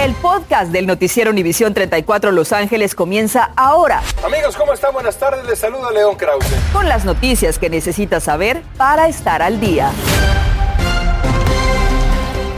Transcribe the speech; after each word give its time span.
El 0.00 0.14
podcast 0.14 0.72
del 0.72 0.86
noticiero 0.86 1.30
Univisión 1.30 1.74
34 1.74 2.32
Los 2.32 2.54
Ángeles 2.54 2.94
comienza 2.94 3.50
ahora. 3.54 4.00
Amigos, 4.24 4.56
¿cómo 4.56 4.72
están? 4.72 4.94
Buenas 4.94 5.18
tardes. 5.18 5.44
Les 5.44 5.58
saluda 5.58 5.90
León 5.90 6.16
Krause. 6.16 6.46
Con 6.72 6.88
las 6.88 7.04
noticias 7.04 7.58
que 7.58 7.68
necesitas 7.68 8.24
saber 8.24 8.62
para 8.78 9.08
estar 9.08 9.42
al 9.42 9.60
día. 9.60 9.92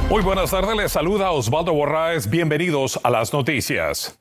Muy 0.08 0.22
buenas 0.22 0.52
tardes, 0.52 0.76
les 0.76 0.92
saluda 0.92 1.32
Osvaldo 1.32 1.72
Borraes. 1.72 2.30
Bienvenidos 2.30 3.00
a 3.02 3.10
las 3.10 3.32
noticias. 3.32 4.16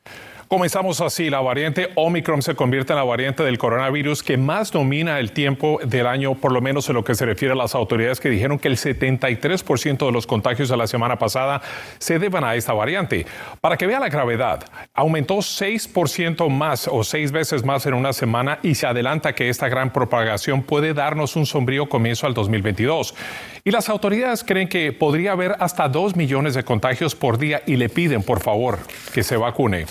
Comenzamos 0.51 0.99
así. 0.99 1.29
La 1.29 1.39
variante 1.39 1.91
Omicron 1.95 2.41
se 2.41 2.55
convierte 2.55 2.91
en 2.91 2.97
la 2.97 3.05
variante 3.05 3.41
del 3.41 3.57
coronavirus 3.57 4.21
que 4.21 4.35
más 4.35 4.69
domina 4.69 5.17
el 5.17 5.31
tiempo 5.31 5.79
del 5.81 6.05
año, 6.05 6.35
por 6.35 6.51
lo 6.51 6.59
menos 6.59 6.89
en 6.89 6.95
lo 6.95 7.05
que 7.05 7.15
se 7.15 7.25
refiere 7.25 7.53
a 7.53 7.55
las 7.55 7.73
autoridades 7.73 8.19
que 8.19 8.29
dijeron 8.29 8.59
que 8.59 8.67
el 8.67 8.75
73% 8.75 10.05
de 10.05 10.11
los 10.11 10.27
contagios 10.27 10.67
de 10.67 10.75
la 10.75 10.87
semana 10.87 11.17
pasada 11.17 11.61
se 11.99 12.19
deben 12.19 12.43
a 12.43 12.55
esta 12.55 12.73
variante. 12.73 13.25
Para 13.61 13.77
que 13.77 13.87
vea 13.87 14.01
la 14.01 14.09
gravedad, 14.09 14.65
aumentó 14.93 15.37
6% 15.37 16.49
más 16.49 16.89
o 16.89 17.01
seis 17.05 17.31
veces 17.31 17.63
más 17.63 17.85
en 17.85 17.93
una 17.93 18.11
semana 18.11 18.59
y 18.61 18.75
se 18.75 18.87
adelanta 18.87 19.33
que 19.33 19.47
esta 19.47 19.69
gran 19.69 19.93
propagación 19.93 20.63
puede 20.63 20.93
darnos 20.93 21.37
un 21.37 21.45
sombrío 21.45 21.87
comienzo 21.87 22.27
al 22.27 22.33
2022. 22.33 23.15
Y 23.63 23.71
las 23.71 23.87
autoridades 23.87 24.43
creen 24.43 24.67
que 24.67 24.91
podría 24.91 25.31
haber 25.31 25.55
hasta 25.61 25.87
2 25.87 26.17
millones 26.17 26.55
de 26.55 26.63
contagios 26.63 27.15
por 27.15 27.37
día 27.37 27.61
y 27.65 27.77
le 27.77 27.87
piden, 27.87 28.21
por 28.21 28.41
favor, 28.41 28.79
que 29.13 29.23
se 29.23 29.37
vacune. 29.37 29.85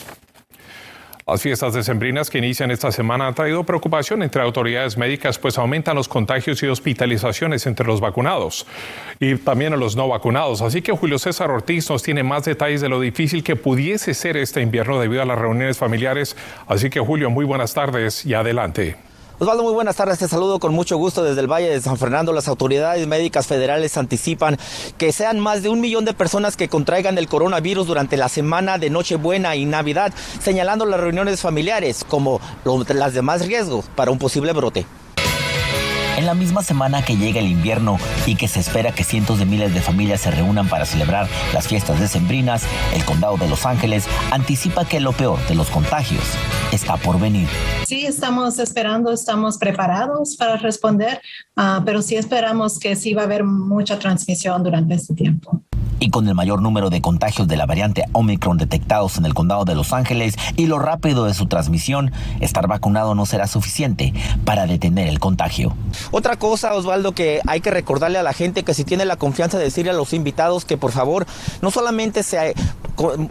Las 1.26 1.42
fiestas 1.42 1.74
decembrinas 1.74 2.30
que 2.30 2.38
inician 2.38 2.70
esta 2.70 2.90
semana 2.90 3.26
han 3.26 3.34
traído 3.34 3.64
preocupación 3.64 4.22
entre 4.22 4.42
autoridades 4.42 4.96
médicas, 4.96 5.38
pues 5.38 5.58
aumentan 5.58 5.96
los 5.96 6.08
contagios 6.08 6.62
y 6.62 6.66
hospitalizaciones 6.66 7.66
entre 7.66 7.86
los 7.86 8.00
vacunados 8.00 8.66
y 9.18 9.36
también 9.36 9.72
a 9.72 9.76
los 9.76 9.96
no 9.96 10.08
vacunados. 10.08 10.62
Así 10.62 10.82
que 10.82 10.92
Julio 10.92 11.18
César 11.18 11.50
Ortiz 11.50 11.88
nos 11.90 12.02
tiene 12.02 12.22
más 12.22 12.44
detalles 12.44 12.80
de 12.80 12.88
lo 12.88 13.00
difícil 13.00 13.44
que 13.44 13.56
pudiese 13.56 14.14
ser 14.14 14.36
este 14.36 14.62
invierno 14.62 14.98
debido 14.98 15.22
a 15.22 15.26
las 15.26 15.38
reuniones 15.38 15.78
familiares. 15.78 16.36
Así 16.66 16.90
que 16.90 17.00
Julio, 17.00 17.30
muy 17.30 17.44
buenas 17.44 17.74
tardes 17.74 18.24
y 18.24 18.34
adelante. 18.34 19.09
Osvaldo, 19.40 19.62
muy 19.62 19.72
buenas 19.72 19.96
tardes. 19.96 20.18
Te 20.18 20.28
saludo 20.28 20.58
con 20.58 20.74
mucho 20.74 20.98
gusto 20.98 21.24
desde 21.24 21.40
el 21.40 21.50
Valle 21.50 21.70
de 21.70 21.80
San 21.80 21.96
Fernando. 21.96 22.34
Las 22.34 22.46
autoridades 22.46 23.06
médicas 23.06 23.46
federales 23.46 23.96
anticipan 23.96 24.58
que 24.98 25.12
sean 25.12 25.40
más 25.40 25.62
de 25.62 25.70
un 25.70 25.80
millón 25.80 26.04
de 26.04 26.12
personas 26.12 26.58
que 26.58 26.68
contraigan 26.68 27.16
el 27.16 27.26
coronavirus 27.26 27.86
durante 27.86 28.18
la 28.18 28.28
semana 28.28 28.76
de 28.76 28.90
Nochebuena 28.90 29.56
y 29.56 29.64
Navidad, 29.64 30.12
señalando 30.42 30.84
las 30.84 31.00
reuniones 31.00 31.40
familiares 31.40 32.04
como 32.04 32.38
las 32.94 33.14
de 33.14 33.22
más 33.22 33.46
riesgo 33.46 33.82
para 33.96 34.10
un 34.10 34.18
posible 34.18 34.52
brote. 34.52 34.84
En 36.20 36.26
la 36.26 36.34
misma 36.34 36.62
semana 36.62 37.02
que 37.02 37.16
llega 37.16 37.40
el 37.40 37.46
invierno 37.46 37.96
y 38.26 38.34
que 38.34 38.46
se 38.46 38.60
espera 38.60 38.92
que 38.92 39.04
cientos 39.04 39.38
de 39.38 39.46
miles 39.46 39.72
de 39.72 39.80
familias 39.80 40.20
se 40.20 40.30
reúnan 40.30 40.68
para 40.68 40.84
celebrar 40.84 41.26
las 41.54 41.66
fiestas 41.66 41.98
decembrinas, 41.98 42.64
el 42.94 43.02
condado 43.06 43.38
de 43.38 43.48
Los 43.48 43.64
Ángeles 43.64 44.06
anticipa 44.30 44.84
que 44.84 45.00
lo 45.00 45.12
peor 45.12 45.38
de 45.48 45.54
los 45.54 45.70
contagios 45.70 46.22
está 46.72 46.98
por 46.98 47.18
venir. 47.18 47.48
Sí, 47.86 48.04
estamos 48.04 48.58
esperando, 48.58 49.14
estamos 49.14 49.56
preparados 49.56 50.36
para 50.36 50.58
responder, 50.58 51.22
uh, 51.56 51.82
pero 51.86 52.02
sí 52.02 52.16
esperamos 52.16 52.78
que 52.78 52.96
sí 52.96 53.14
va 53.14 53.22
a 53.22 53.24
haber 53.24 53.42
mucha 53.42 53.98
transmisión 53.98 54.62
durante 54.62 54.96
este 54.96 55.14
tiempo 55.14 55.62
y 56.00 56.10
con 56.10 56.26
el 56.26 56.34
mayor 56.34 56.62
número 56.62 56.90
de 56.90 57.00
contagios 57.00 57.46
de 57.46 57.56
la 57.56 57.66
variante 57.66 58.06
Omicron 58.12 58.56
detectados 58.56 59.18
en 59.18 59.26
el 59.26 59.34
condado 59.34 59.64
de 59.64 59.74
Los 59.74 59.92
Ángeles 59.92 60.34
y 60.56 60.66
lo 60.66 60.78
rápido 60.78 61.26
de 61.26 61.34
su 61.34 61.46
transmisión, 61.46 62.10
estar 62.40 62.66
vacunado 62.66 63.14
no 63.14 63.26
será 63.26 63.46
suficiente 63.46 64.12
para 64.44 64.66
detener 64.66 65.06
el 65.06 65.20
contagio. 65.20 65.74
Otra 66.10 66.36
cosa, 66.36 66.74
Osvaldo, 66.74 67.12
que 67.12 67.40
hay 67.46 67.60
que 67.60 67.70
recordarle 67.70 68.18
a 68.18 68.22
la 68.22 68.32
gente 68.32 68.64
que 68.64 68.74
si 68.74 68.84
tiene 68.84 69.04
la 69.04 69.16
confianza 69.16 69.58
de 69.58 69.64
decirle 69.64 69.92
a 69.92 69.94
los 69.94 70.12
invitados 70.12 70.64
que 70.64 70.76
por 70.76 70.92
favor 70.92 71.26
no 71.62 71.70
solamente 71.70 72.22
se 72.22 72.54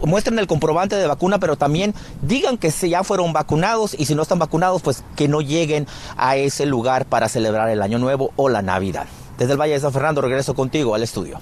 muestren 0.06 0.38
el 0.38 0.46
comprobante 0.46 0.96
de 0.96 1.06
vacuna, 1.06 1.38
pero 1.38 1.56
también 1.56 1.94
digan 2.22 2.56
que 2.56 2.70
ya 2.70 3.04
fueron 3.04 3.32
vacunados 3.32 3.94
y 3.98 4.06
si 4.06 4.14
no 4.14 4.22
están 4.22 4.38
vacunados, 4.38 4.82
pues 4.82 5.04
que 5.16 5.28
no 5.28 5.40
lleguen 5.40 5.86
a 6.16 6.36
ese 6.36 6.66
lugar 6.66 7.04
para 7.06 7.28
celebrar 7.28 7.68
el 7.68 7.82
Año 7.82 7.98
Nuevo 7.98 8.32
o 8.36 8.48
la 8.48 8.62
Navidad. 8.62 9.06
Desde 9.38 9.52
el 9.52 9.60
Valle 9.60 9.74
de 9.74 9.80
San 9.80 9.92
Fernando 9.92 10.20
regreso 10.20 10.54
contigo 10.54 10.94
al 10.94 11.02
estudio. 11.02 11.38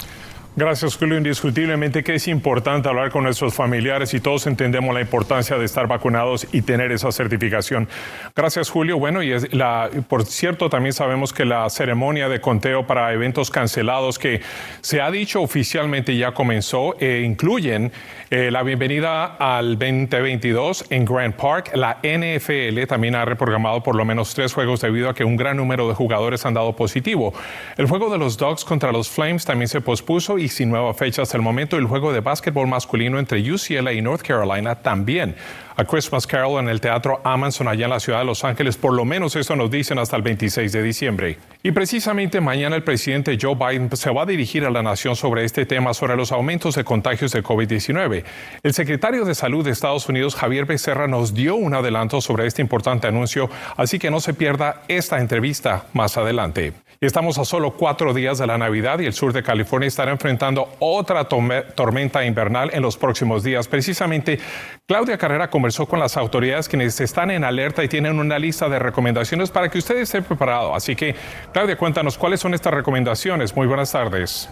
Gracias, 0.58 0.96
Julio. 0.96 1.18
Indiscutiblemente 1.18 2.02
que 2.02 2.16
es 2.16 2.26
importante 2.26 2.88
hablar 2.88 3.12
con 3.12 3.22
nuestros 3.22 3.54
familiares 3.54 4.12
y 4.12 4.18
todos 4.18 4.44
entendemos 4.48 4.92
la 4.92 5.00
importancia 5.00 5.56
de 5.56 5.64
estar 5.64 5.86
vacunados 5.86 6.48
y 6.50 6.62
tener 6.62 6.90
esa 6.90 7.12
certificación. 7.12 7.88
Gracias, 8.34 8.68
Julio. 8.68 8.98
Bueno, 8.98 9.22
y 9.22 9.38
la, 9.52 9.88
por 10.08 10.26
cierto, 10.26 10.68
también 10.68 10.94
sabemos 10.94 11.32
que 11.32 11.44
la 11.44 11.70
ceremonia 11.70 12.28
de 12.28 12.40
conteo 12.40 12.88
para 12.88 13.12
eventos 13.12 13.52
cancelados 13.52 14.18
que 14.18 14.40
se 14.80 15.00
ha 15.00 15.12
dicho 15.12 15.42
oficialmente 15.42 16.16
ya 16.16 16.32
comenzó, 16.32 16.96
e 16.98 17.20
incluyen 17.20 17.92
eh, 18.30 18.50
la 18.50 18.64
bienvenida 18.64 19.36
al 19.36 19.78
2022 19.78 20.86
en 20.90 21.04
Grand 21.04 21.34
Park. 21.34 21.70
La 21.74 21.98
NFL 22.02 22.84
también 22.88 23.14
ha 23.14 23.24
reprogramado 23.24 23.84
por 23.84 23.94
lo 23.94 24.04
menos 24.04 24.34
tres 24.34 24.52
juegos 24.52 24.80
debido 24.80 25.08
a 25.08 25.14
que 25.14 25.22
un 25.22 25.36
gran 25.36 25.56
número 25.56 25.86
de 25.86 25.94
jugadores 25.94 26.44
han 26.44 26.54
dado 26.54 26.74
positivo. 26.74 27.32
El 27.76 27.86
juego 27.86 28.10
de 28.10 28.18
los 28.18 28.36
Dogs 28.36 28.64
contra 28.64 28.90
los 28.90 29.08
Flames 29.08 29.44
también 29.44 29.68
se 29.68 29.80
pospuso 29.80 30.36
y 30.36 30.47
sin 30.48 30.70
nueva 30.70 30.94
fecha 30.94 31.22
hasta 31.22 31.36
el 31.36 31.42
momento. 31.42 31.76
El 31.76 31.86
juego 31.86 32.12
de 32.12 32.20
básquetbol 32.20 32.66
masculino 32.66 33.18
entre 33.18 33.40
UCLA 33.40 33.92
y 33.92 34.02
North 34.02 34.22
Carolina 34.22 34.76
también. 34.76 35.34
A 35.76 35.84
Christmas 35.84 36.26
Carol 36.26 36.58
en 36.58 36.68
el 36.68 36.80
Teatro 36.80 37.20
Amazon 37.22 37.68
allá 37.68 37.84
en 37.84 37.90
la 37.90 38.00
ciudad 38.00 38.18
de 38.18 38.24
Los 38.24 38.42
Ángeles, 38.42 38.76
por 38.76 38.92
lo 38.92 39.04
menos 39.04 39.36
eso 39.36 39.54
nos 39.54 39.70
dicen 39.70 40.00
hasta 40.00 40.16
el 40.16 40.22
26 40.22 40.72
de 40.72 40.82
diciembre. 40.82 41.38
Y 41.62 41.70
precisamente 41.70 42.40
mañana 42.40 42.74
el 42.74 42.82
presidente 42.82 43.38
Joe 43.40 43.54
Biden 43.54 43.88
se 43.96 44.10
va 44.10 44.22
a 44.22 44.26
dirigir 44.26 44.64
a 44.64 44.70
la 44.70 44.82
nación 44.82 45.14
sobre 45.14 45.44
este 45.44 45.66
tema, 45.66 45.94
sobre 45.94 46.16
los 46.16 46.32
aumentos 46.32 46.74
de 46.74 46.82
contagios 46.82 47.30
de 47.30 47.44
COVID-19. 47.44 48.24
El 48.64 48.74
secretario 48.74 49.24
de 49.24 49.36
Salud 49.36 49.64
de 49.64 49.70
Estados 49.70 50.08
Unidos, 50.08 50.34
Javier 50.34 50.64
Becerra, 50.64 51.06
nos 51.06 51.32
dio 51.32 51.54
un 51.54 51.72
adelanto 51.74 52.20
sobre 52.20 52.48
este 52.48 52.60
importante 52.60 53.06
anuncio, 53.06 53.48
así 53.76 54.00
que 54.00 54.10
no 54.10 54.18
se 54.18 54.34
pierda 54.34 54.82
esta 54.88 55.20
entrevista 55.20 55.86
más 55.92 56.16
adelante. 56.16 56.72
Y 57.00 57.06
estamos 57.06 57.38
a 57.38 57.44
solo 57.44 57.74
cuatro 57.74 58.12
días 58.12 58.38
de 58.38 58.46
la 58.48 58.58
Navidad 58.58 58.98
y 58.98 59.06
el 59.06 59.12
sur 59.12 59.32
de 59.32 59.44
California 59.44 59.86
estará 59.86 60.10
enfrentando 60.10 60.68
otra 60.80 61.28
tormenta 61.28 62.24
invernal 62.24 62.70
en 62.72 62.82
los 62.82 62.96
próximos 62.96 63.44
días. 63.44 63.68
Precisamente, 63.68 64.40
Claudia 64.84 65.16
Carrera 65.16 65.48
conversó 65.48 65.86
con 65.86 66.00
las 66.00 66.16
autoridades 66.16 66.68
quienes 66.68 67.00
están 67.00 67.30
en 67.30 67.44
alerta 67.44 67.84
y 67.84 67.88
tienen 67.88 68.18
una 68.18 68.36
lista 68.36 68.68
de 68.68 68.80
recomendaciones 68.80 69.48
para 69.52 69.68
que 69.68 69.78
usted 69.78 69.98
esté 69.98 70.22
preparado. 70.22 70.74
Así 70.74 70.96
que, 70.96 71.14
Claudia, 71.52 71.78
cuéntanos 71.78 72.18
cuáles 72.18 72.40
son 72.40 72.52
estas 72.52 72.74
recomendaciones. 72.74 73.54
Muy 73.54 73.68
buenas 73.68 73.92
tardes. 73.92 74.50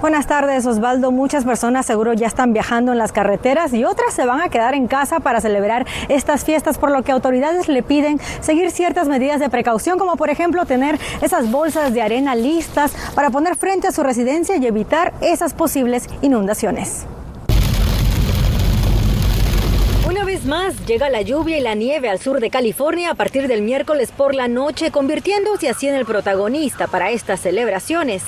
Buenas 0.00 0.26
tardes, 0.26 0.66
Osvaldo. 0.66 1.10
Muchas 1.10 1.44
personas 1.44 1.86
seguro 1.86 2.12
ya 2.12 2.26
están 2.26 2.52
viajando 2.52 2.92
en 2.92 2.98
las 2.98 3.12
carreteras 3.12 3.72
y 3.72 3.84
otras 3.84 4.12
se 4.12 4.26
van 4.26 4.40
a 4.40 4.50
quedar 4.50 4.74
en 4.74 4.88
casa 4.88 5.20
para 5.20 5.40
celebrar 5.40 5.86
estas 6.08 6.44
fiestas, 6.44 6.76
por 6.76 6.90
lo 6.90 7.02
que 7.02 7.12
autoridades 7.12 7.68
le 7.68 7.82
piden 7.82 8.20
seguir 8.40 8.70
ciertas 8.70 9.08
medidas 9.08 9.40
de 9.40 9.48
precaución, 9.48 9.98
como 9.98 10.16
por 10.16 10.28
ejemplo 10.28 10.66
tener 10.66 10.98
esas 11.22 11.50
bolsas 11.50 11.94
de 11.94 12.02
arena 12.02 12.34
listas 12.34 12.92
para 13.14 13.30
poner 13.30 13.56
frente 13.56 13.88
a 13.88 13.92
su 13.92 14.02
residencia 14.02 14.56
y 14.56 14.66
evitar 14.66 15.14
esas 15.22 15.54
posibles 15.54 16.08
inundaciones. 16.20 17.06
Una 20.06 20.24
vez 20.24 20.44
más, 20.44 20.74
llega 20.86 21.08
la 21.08 21.22
lluvia 21.22 21.58
y 21.58 21.62
la 21.62 21.74
nieve 21.74 22.10
al 22.10 22.20
sur 22.20 22.40
de 22.40 22.50
California 22.50 23.10
a 23.10 23.14
partir 23.14 23.48
del 23.48 23.62
miércoles 23.62 24.12
por 24.12 24.34
la 24.34 24.46
noche, 24.46 24.90
convirtiéndose 24.90 25.70
así 25.70 25.88
en 25.88 25.94
el 25.94 26.04
protagonista 26.04 26.86
para 26.86 27.10
estas 27.10 27.40
celebraciones. 27.40 28.22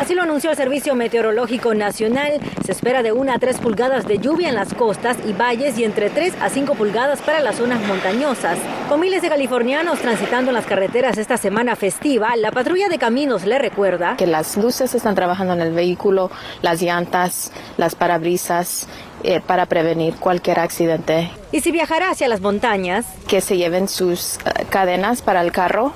Así 0.00 0.14
lo 0.14 0.22
anunció 0.22 0.50
el 0.50 0.56
Servicio 0.56 0.94
Meteorológico 0.94 1.74
Nacional. 1.74 2.38
Se 2.64 2.72
espera 2.72 3.02
de 3.02 3.12
1 3.12 3.32
a 3.32 3.38
3 3.38 3.58
pulgadas 3.58 4.06
de 4.06 4.18
lluvia 4.18 4.48
en 4.48 4.54
las 4.54 4.74
costas 4.74 5.16
y 5.26 5.32
valles 5.32 5.78
y 5.78 5.84
entre 5.84 6.10
3 6.10 6.34
a 6.40 6.50
5 6.50 6.74
pulgadas 6.74 7.22
para 7.22 7.40
las 7.40 7.56
zonas 7.56 7.80
montañosas. 7.86 8.58
Con 8.88 9.00
miles 9.00 9.22
de 9.22 9.30
californianos 9.30 9.98
transitando 9.98 10.50
en 10.50 10.54
las 10.54 10.66
carreteras 10.66 11.18
esta 11.18 11.38
semana 11.38 11.76
festiva, 11.76 12.36
la 12.36 12.52
patrulla 12.52 12.88
de 12.88 12.98
caminos 12.98 13.44
le 13.46 13.58
recuerda 13.58 14.16
que 14.16 14.26
las 14.26 14.56
luces 14.56 14.94
están 14.94 15.14
trabajando 15.14 15.54
en 15.54 15.60
el 15.60 15.72
vehículo, 15.72 16.30
las 16.62 16.82
llantas, 16.82 17.52
las 17.78 17.94
parabrisas 17.94 18.86
eh, 19.24 19.40
para 19.40 19.66
prevenir 19.66 20.14
cualquier 20.16 20.60
accidente. 20.60 21.30
Y 21.50 21.60
si 21.60 21.72
viajará 21.72 22.10
hacia 22.10 22.28
las 22.28 22.42
montañas, 22.42 23.06
que 23.26 23.40
se 23.40 23.56
lleven 23.56 23.88
sus 23.88 24.36
eh, 24.36 24.66
cadenas 24.68 25.22
para 25.22 25.40
el 25.40 25.52
carro 25.52 25.94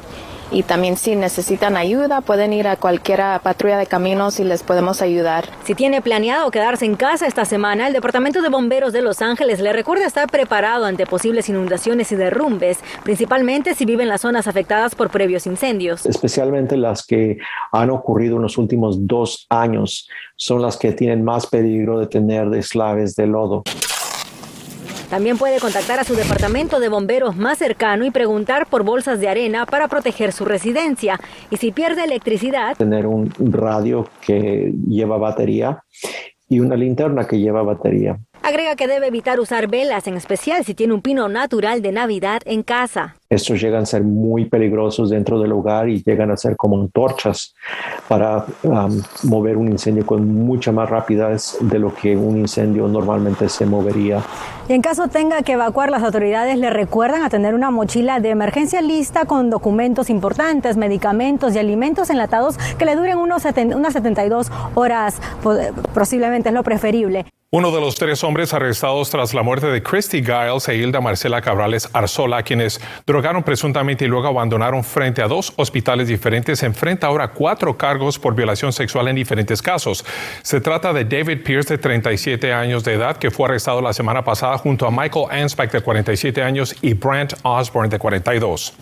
y 0.51 0.63
también 0.63 0.97
si 0.97 1.17
necesitan 1.17 1.77
ayuda 1.77 2.21
pueden 2.21 2.53
ir 2.53 2.67
a 2.67 2.77
cualquier 2.77 3.21
patrulla 3.43 3.79
de 3.79 3.87
caminos 3.87 4.41
y 4.41 4.45
les 4.45 4.63
podemos 4.63 5.03
ayudar. 5.03 5.49
Si 5.65 5.75
tiene 5.75 6.01
planeado 6.01 6.51
quedarse 6.51 6.85
en 6.85 6.97
casa 6.97 7.27
esta 7.27 7.45
semana, 7.45 7.87
el 7.87 7.93
Departamento 7.93 8.41
de 8.43 8.49
Bomberos 8.49 8.93
de 8.93 9.03
Los 9.03 9.21
Ángeles 9.21 9.61
le 9.61 9.73
recuerda 9.73 10.07
estar 10.07 10.29
preparado 10.31 10.85
ante 10.85 11.07
posibles 11.07 11.49
inundaciones 11.49 12.11
y 12.13 12.17
derrumbes, 12.17 12.79
principalmente 13.03 13.75
si 13.75 13.85
viven 13.85 14.09
las 14.09 14.23
zonas 14.23 14.47
afectadas 14.47 14.95
por 14.95 15.11
previos 15.11 15.47
incendios. 15.47 16.07
Especialmente 16.07 16.77
las 16.77 17.05
que 17.05 17.39
han 17.73 17.91
ocurrido 17.91 18.37
en 18.37 18.43
los 18.43 18.59
últimos 18.59 19.07
dos 19.07 19.47
años 19.51 20.09
son 20.37 20.63
las 20.63 20.77
que 20.77 20.93
tienen 20.93 21.23
más 21.23 21.47
peligro 21.47 21.99
de 21.99 22.07
tener 22.07 22.49
deslaves 22.49 23.15
de 23.17 23.27
lodo. 23.27 23.63
También 25.11 25.39
puede 25.39 25.59
contactar 25.59 25.99
a 25.99 26.05
su 26.05 26.15
departamento 26.15 26.79
de 26.79 26.89
bomberos 26.89 27.37
más 27.37 27.59
cercano 27.59 28.05
y 28.05 28.13
preguntar 28.13 28.69
por 28.69 28.85
bolsas 28.85 29.19
de 29.19 29.29
arena 29.29 29.67
para 29.67 29.89
proteger 29.89 30.31
su 30.31 30.45
residencia. 30.45 31.19
Y 31.51 31.57
si 31.57 31.73
pierde 31.73 32.05
electricidad, 32.05 32.77
tener 32.77 33.09
un 33.09 33.33
radio 33.41 34.09
que 34.21 34.73
lleva 34.89 35.19
batería 35.19 35.83
y 36.49 36.61
una 36.61 36.77
linterna 36.77 37.27
que 37.27 37.41
lleva 37.41 37.63
batería. 37.65 38.21
Agrega 38.43 38.75
que 38.75 38.89
debe 38.89 39.09
evitar 39.09 39.39
usar 39.39 39.69
velas, 39.69 40.07
en 40.07 40.17
especial 40.17 40.65
si 40.65 40.75
tiene 40.75 40.95
un 40.95 41.03
pino 41.03 41.29
natural 41.29 41.83
de 41.83 41.93
Navidad 41.93 42.41
en 42.47 42.63
casa. 42.63 43.17
Estos 43.29 43.61
llegan 43.61 43.83
a 43.83 43.87
ser 43.87 44.03
muy 44.03 44.47
peligrosos 44.47 45.11
dentro 45.11 45.39
del 45.39 45.53
hogar 45.53 45.89
y 45.91 46.03
llegan 46.03 46.31
a 46.31 46.37
ser 46.37 46.57
como 46.57 46.81
antorchas 46.81 47.55
para 48.09 48.47
um, 48.63 49.03
mover 49.25 49.57
un 49.57 49.71
incendio 49.71 50.07
con 50.07 50.27
mucha 50.27 50.73
más 50.73 50.89
rapidez 50.89 51.59
de 51.61 51.79
lo 51.79 51.95
que 51.95 52.17
un 52.17 52.39
incendio 52.39 52.89
normalmente 52.89 53.49
se 53.49 53.67
movería. 53.67 54.23
Y 54.69 54.73
en 54.73 54.81
caso 54.81 55.09
tenga 55.09 55.43
que 55.43 55.53
evacuar, 55.53 55.91
las 55.91 56.03
autoridades 56.03 56.59
le 56.59 56.71
recuerdan 56.71 57.23
a 57.23 57.29
tener 57.29 57.55
una 57.55 57.71
mochila 57.71 58.21
de 58.21 58.31
emergencia 58.31 58.81
lista 58.81 59.27
con 59.27 59.51
documentos 59.51 60.09
importantes, 60.11 60.77
medicamentos 60.77 61.55
y 61.55 61.59
alimentos 61.59 62.09
enlatados 62.09 62.57
que 62.79 62.85
le 62.85 62.97
duren 62.97 63.19
unos 63.19 63.45
unas 63.45 63.93
72 63.93 64.51
horas, 64.75 65.21
posiblemente 65.95 66.49
es 66.49 66.55
lo 66.55 66.63
preferible. 66.63 67.27
Uno 67.53 67.73
de 67.73 67.81
los 67.81 67.97
tres 67.97 68.23
hombres 68.23 68.55
arrestados 68.55 69.11
tras 69.11 69.35
la 69.35 69.43
muerte 69.43 69.67
de 69.67 69.83
Christy 69.83 70.23
Giles 70.23 70.69
e 70.69 70.77
Hilda 70.77 71.01
Marcela 71.01 71.43
Cabrales 71.43 71.89
Arzola, 71.93 72.45
quienes 72.45 72.81
drogaron 73.09 73.43
presuntamente 73.43 74.05
y 74.05 74.09
luego 74.09 74.29
abandonaron 74.29 74.85
frente 74.85 75.21
a 75.21 75.27
dos 75.27 75.53
hospitales 75.57 76.07
diferentes, 76.07 76.63
enfrenta 76.63 77.09
ahora 77.09 77.33
cuatro 77.33 77.77
cargos 77.77 78.21
por 78.21 78.37
violación 78.37 78.73
sexual 78.73 79.09
en 79.09 79.17
diferentes 79.17 79.61
casos. 79.63 80.07
Se 80.43 80.61
trata 80.61 80.93
de 80.93 81.05
David 81.05 81.43
Pierce, 81.43 81.75
de 81.75 81.79
37 81.79 82.53
años 82.53 82.85
de 82.85 82.93
edad, 82.93 83.17
que 83.17 83.33
fue 83.33 83.47
arrestado 83.47 83.81
la 83.81 83.95
semana 83.95 84.23
pasada 84.23 84.57
junto 84.57 84.87
a 84.87 84.93
Michael 84.93 85.27
Anspach, 85.33 85.73
de 85.73 85.81
47 85.81 86.45
años, 86.45 86.77
y 86.83 86.95
Brent 86.95 87.33
Osborne, 87.43 87.89
de 87.89 87.99
42. 87.99 88.75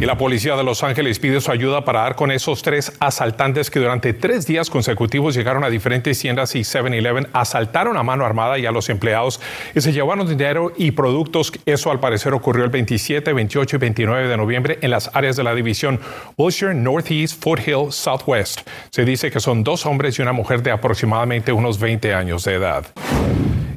Y 0.00 0.04
la 0.04 0.18
policía 0.18 0.56
de 0.56 0.64
Los 0.64 0.82
Ángeles 0.82 1.20
pide 1.20 1.40
su 1.40 1.52
ayuda 1.52 1.84
para 1.84 2.00
dar 2.00 2.16
con 2.16 2.32
esos 2.32 2.62
tres 2.62 2.92
asaltantes 2.98 3.70
que 3.70 3.78
durante 3.78 4.12
tres 4.12 4.48
días 4.48 4.68
consecutivos 4.68 5.36
llegaron 5.36 5.62
a 5.62 5.70
diferentes 5.70 6.18
tiendas 6.18 6.56
y 6.56 6.62
7-Eleven, 6.62 7.28
asaltaron 7.32 7.83
a 7.92 8.02
mano 8.02 8.24
armada 8.24 8.58
y 8.58 8.66
a 8.66 8.72
los 8.72 8.88
empleados 8.88 9.40
y 9.74 9.80
se 9.80 9.92
llevaron 9.92 10.26
dinero 10.26 10.72
y 10.76 10.90
productos. 10.92 11.52
Eso 11.66 11.90
al 11.90 12.00
parecer 12.00 12.32
ocurrió 12.32 12.64
el 12.64 12.70
27, 12.70 13.32
28 13.32 13.76
y 13.76 13.78
29 13.78 14.28
de 14.28 14.36
noviembre 14.36 14.78
en 14.80 14.90
las 14.90 15.10
áreas 15.14 15.36
de 15.36 15.44
la 15.44 15.54
división 15.54 16.00
Wilshire, 16.36 16.74
Northeast, 16.74 17.42
Foothill, 17.42 17.92
Southwest. 17.92 18.60
Se 18.90 19.04
dice 19.04 19.30
que 19.30 19.40
son 19.40 19.62
dos 19.62 19.86
hombres 19.86 20.18
y 20.18 20.22
una 20.22 20.32
mujer 20.32 20.62
de 20.62 20.70
aproximadamente 20.70 21.52
unos 21.52 21.78
20 21.78 22.14
años 22.14 22.44
de 22.44 22.54
edad. 22.54 22.86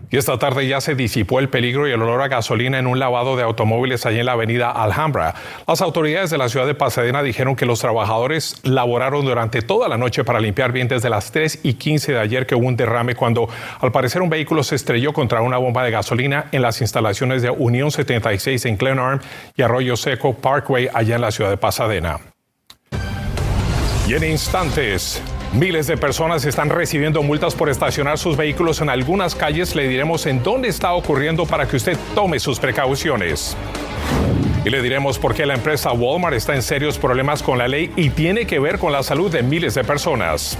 Y 0.09 0.17
esta 0.17 0.37
tarde 0.39 0.67
ya 0.67 0.79
se 0.79 0.95
disipó 0.95 1.39
el 1.39 1.49
peligro 1.49 1.87
y 1.87 1.91
el 1.91 2.01
olor 2.01 2.21
a 2.21 2.29
gasolina 2.29 2.79
en 2.79 2.87
un 2.87 2.97
lavado 2.97 3.35
de 3.35 3.43
automóviles 3.43 4.05
allí 4.05 4.19
en 4.19 4.27
la 4.27 4.33
avenida 4.33 4.71
Alhambra. 4.71 5.35
Las 5.67 5.81
autoridades 5.81 6.29
de 6.29 6.37
la 6.37 6.47
ciudad 6.47 6.65
de 6.65 6.75
Pasadena 6.75 7.21
dijeron 7.21 7.57
que 7.57 7.65
los 7.65 7.79
trabajadores 7.79 8.55
laboraron 8.63 9.25
durante 9.25 9.61
toda 9.61 9.89
la 9.89 9.97
noche 9.97 10.23
para 10.23 10.39
limpiar 10.39 10.71
bien 10.71 10.87
desde 10.87 11.09
las 11.09 11.31
3 11.31 11.59
y 11.63 11.73
15 11.73 12.13
de 12.13 12.19
ayer 12.19 12.45
que 12.45 12.55
hubo 12.55 12.67
un 12.67 12.77
derrame 12.77 13.15
cuando 13.15 13.49
al 13.81 13.91
parecer 13.91 14.21
un 14.21 14.29
vehículo 14.29 14.63
se 14.63 14.75
estrelló 14.75 15.11
contra 15.11 15.41
una 15.41 15.57
bomba 15.57 15.83
de 15.83 15.91
gasolina 15.91 16.45
en 16.53 16.61
las 16.61 16.79
instalaciones 16.79 17.41
de 17.41 17.49
Unión 17.49 17.91
76 17.91 18.65
en 18.65 18.77
Glenarm 18.77 19.19
y 19.57 19.61
Arroyo 19.61 19.97
Seco 19.97 20.33
Parkway 20.33 20.87
allá 20.93 21.15
en 21.15 21.21
la 21.21 21.31
ciudad 21.31 21.49
de 21.49 21.57
Pasadena. 21.57 22.19
Y 24.07 24.13
en 24.13 24.23
instantes, 24.23 25.21
Miles 25.53 25.87
de 25.87 25.97
personas 25.97 26.45
están 26.45 26.69
recibiendo 26.69 27.23
multas 27.23 27.55
por 27.55 27.69
estacionar 27.69 28.17
sus 28.17 28.37
vehículos 28.37 28.81
en 28.81 28.89
algunas 28.89 29.33
calles. 29.33 29.75
Le 29.75 29.87
diremos 29.87 30.25
en 30.25 30.43
dónde 30.43 30.67
está 30.67 30.93
ocurriendo 30.93 31.45
para 31.45 31.67
que 31.67 31.77
usted 31.77 31.97
tome 32.13 32.39
sus 32.39 32.59
precauciones. 32.59 33.55
Y 34.65 34.69
le 34.69 34.81
diremos 34.81 35.17
por 35.17 35.33
qué 35.33 35.45
la 35.45 35.53
empresa 35.53 35.93
Walmart 35.93 36.35
está 36.35 36.53
en 36.53 36.61
serios 36.61 36.97
problemas 36.97 37.41
con 37.41 37.57
la 37.57 37.67
ley 37.67 37.91
y 37.95 38.09
tiene 38.09 38.45
que 38.45 38.59
ver 38.59 38.77
con 38.77 38.91
la 38.91 39.01
salud 39.01 39.31
de 39.31 39.41
miles 39.41 39.73
de 39.75 39.83
personas. 39.83 40.57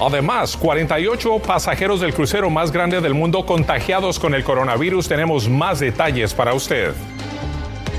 Además, 0.00 0.56
48 0.56 1.38
pasajeros 1.40 2.00
del 2.00 2.14
crucero 2.14 2.48
más 2.48 2.72
grande 2.72 3.00
del 3.00 3.14
mundo 3.14 3.44
contagiados 3.44 4.18
con 4.18 4.34
el 4.34 4.44
coronavirus. 4.44 5.08
Tenemos 5.08 5.48
más 5.48 5.80
detalles 5.80 6.32
para 6.32 6.54
usted. 6.54 6.94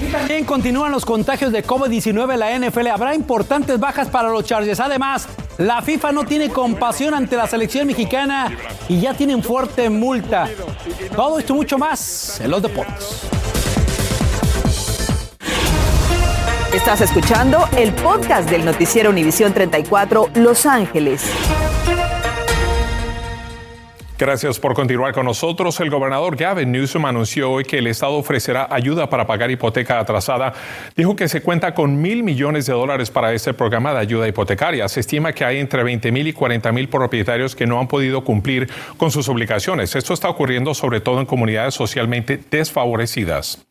Y 0.01 0.11
también 0.11 0.45
continúan 0.45 0.91
los 0.91 1.05
contagios 1.05 1.51
de 1.51 1.63
COVID-19 1.63 2.33
en 2.33 2.39
la 2.39 2.69
NFL. 2.69 2.87
Habrá 2.87 3.13
importantes 3.13 3.79
bajas 3.79 4.07
para 4.07 4.29
los 4.29 4.45
Chargers. 4.45 4.79
Además, 4.79 5.27
la 5.61 5.81
FIFA 5.81 6.11
no 6.11 6.23
tiene 6.23 6.49
compasión 6.49 7.13
ante 7.13 7.35
la 7.35 7.45
selección 7.45 7.85
mexicana 7.85 8.51
y 8.89 8.99
ya 8.99 9.13
tienen 9.13 9.43
fuerte 9.43 9.89
multa. 9.89 10.49
Todo 11.15 11.37
esto 11.37 11.53
y 11.53 11.55
mucho 11.55 11.77
más 11.77 12.39
en 12.41 12.49
los 12.49 12.63
deportes. 12.63 13.21
Estás 16.73 17.01
escuchando 17.01 17.67
el 17.77 17.93
podcast 17.93 18.49
del 18.49 18.65
noticiero 18.65 19.11
Univisión 19.11 19.53
34 19.53 20.29
Los 20.35 20.65
Ángeles. 20.65 21.21
Gracias 24.21 24.59
por 24.59 24.75
continuar 24.75 25.15
con 25.15 25.25
nosotros. 25.25 25.79
El 25.79 25.89
gobernador 25.89 26.35
Gavin 26.35 26.71
Newsom 26.71 27.05
anunció 27.07 27.49
hoy 27.49 27.63
que 27.63 27.79
el 27.79 27.87
Estado 27.87 28.13
ofrecerá 28.13 28.67
ayuda 28.69 29.09
para 29.09 29.25
pagar 29.25 29.49
hipoteca 29.49 29.97
atrasada. 29.97 30.53
Dijo 30.95 31.15
que 31.15 31.27
se 31.27 31.41
cuenta 31.41 31.73
con 31.73 31.99
mil 31.99 32.21
millones 32.21 32.67
de 32.67 32.73
dólares 32.73 33.09
para 33.09 33.33
este 33.33 33.55
programa 33.55 33.93
de 33.93 33.99
ayuda 34.01 34.27
hipotecaria. 34.27 34.87
Se 34.89 34.99
estima 34.99 35.33
que 35.33 35.43
hay 35.43 35.57
entre 35.57 35.81
20 35.81 36.11
mil 36.11 36.27
y 36.27 36.33
40 36.33 36.71
mil 36.71 36.87
propietarios 36.87 37.55
que 37.55 37.65
no 37.65 37.79
han 37.79 37.87
podido 37.87 38.23
cumplir 38.23 38.69
con 38.95 39.09
sus 39.09 39.27
obligaciones. 39.27 39.95
Esto 39.95 40.13
está 40.13 40.29
ocurriendo 40.29 40.75
sobre 40.75 41.01
todo 41.01 41.19
en 41.19 41.25
comunidades 41.25 41.73
socialmente 41.73 42.39
desfavorecidas. 42.51 43.65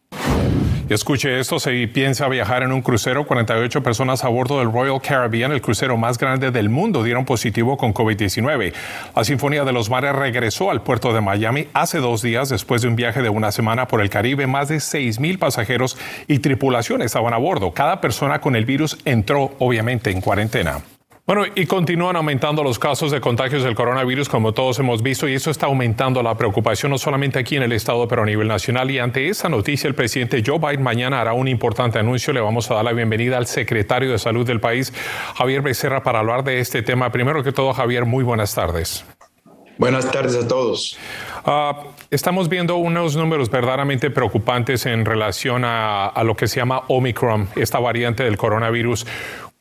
Escuche 0.91 1.39
esto, 1.39 1.61
se 1.61 1.87
piensa 1.87 2.27
viajar 2.27 2.65
en 2.65 2.73
un 2.73 2.83
crucero, 2.83 3.25
48 3.25 3.81
personas 3.81 4.25
a 4.25 4.29
bordo 4.29 4.59
del 4.59 4.73
Royal 4.73 5.01
Caribbean, 5.01 5.53
el 5.53 5.63
crucero 5.63 5.97
más 5.97 6.19
grande 6.19 6.51
del 6.51 6.69
mundo, 6.69 7.05
dieron 7.05 7.25
positivo 7.25 7.77
con 7.77 7.95
COVID-19. 7.95 8.73
La 9.15 9.23
Sinfonía 9.23 9.63
de 9.63 9.73
los 9.73 9.89
Mares 9.89 10.17
regresó 10.17 10.69
al 10.69 10.83
puerto 10.83 11.13
de 11.13 11.21
Miami 11.21 11.69
hace 11.75 11.99
dos 11.99 12.23
días 12.23 12.49
después 12.49 12.83
de 12.83 12.89
un 12.89 12.97
viaje 12.97 13.23
de 13.23 13.29
una 13.29 13.53
semana 13.53 13.87
por 13.87 14.01
el 14.01 14.11
Caribe. 14.11 14.49
Más 14.49 14.67
de 14.67 14.81
6 14.81 15.21
mil 15.21 15.39
pasajeros 15.39 15.97
y 16.27 16.41
tripulación 16.41 17.03
estaban 17.03 17.35
a 17.35 17.37
bordo. 17.37 17.73
Cada 17.73 18.01
persona 18.01 18.41
con 18.41 18.57
el 18.57 18.65
virus 18.65 18.99
entró 19.05 19.53
obviamente 19.61 20.11
en 20.11 20.21
cuarentena. 20.21 20.81
Bueno, 21.27 21.45
y 21.55 21.67
continúan 21.67 22.17
aumentando 22.17 22.65
los 22.65 22.79
casos 22.79 23.13
de 23.13 23.21
contagios 23.21 23.63
del 23.63 23.75
coronavirus, 23.75 24.29
como 24.29 24.53
todos 24.53 24.79
hemos 24.81 25.03
visto, 25.03 25.29
y 25.29 25.35
eso 25.35 25.51
está 25.51 25.67
aumentando 25.67 26.23
la 26.23 26.35
preocupación 26.37 26.91
no 26.91 26.99
solamente 26.99 27.39
aquí 27.39 27.57
en 27.57 27.63
el 27.63 27.73
estado, 27.73 28.09
pero 28.09 28.23
a 28.23 28.27
nivel 28.27 28.49
nacional. 28.49 28.91
Y 28.91 28.99
ante 28.99 29.29
esa 29.29 29.49
noticia, 29.49 29.87
el 29.87 29.95
presidente 29.95 30.43
Joe 30.45 30.59
Biden 30.59 30.83
mañana 30.83 31.21
hará 31.21 31.33
un 31.33 31.47
importante 31.47 31.99
anuncio. 31.99 32.33
Le 32.33 32.41
vamos 32.41 32.71
a 32.71 32.75
dar 32.75 32.85
la 32.85 32.93
bienvenida 32.93 33.37
al 33.37 33.47
secretario 33.47 34.11
de 34.11 34.19
Salud 34.19 34.47
del 34.47 34.61
país, 34.61 34.93
Javier 35.37 35.63
Becerra, 35.63 36.03
para 36.03 36.19
hablar 36.19 36.43
de 36.43 36.59
este 36.59 36.83
tema. 36.83 37.13
Primero 37.13 37.45
que 37.45 37.53
todo, 37.53 37.73
Javier, 37.75 38.07
muy 38.07 38.25
buenas 38.25 38.55
tardes. 38.55 39.05
Buenas 39.79 40.11
tardes 40.11 40.37
a 40.37 40.49
todos. 40.49 40.99
Uh, 41.47 41.89
estamos 42.11 42.49
viendo 42.49 42.77
unos 42.77 43.17
números 43.17 43.51
verdaderamente 43.51 44.11
preocupantes 44.11 44.85
en 44.85 45.07
relación 45.07 45.65
a, 45.65 46.07
a, 46.07 46.25
lo 46.25 46.37
que 46.37 46.49
se 46.49 46.57
llama 46.57 46.83
Omicron, 46.89 47.49
esta 47.57 47.79
variante 47.79 48.25
del 48.25 48.37
coronavirus. 48.37 49.07